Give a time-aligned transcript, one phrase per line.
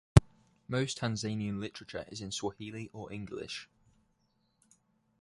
[0.67, 3.69] Most Tanzanian literature is in Swahili or English.